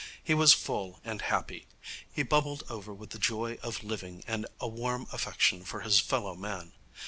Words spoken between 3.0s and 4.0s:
the joy of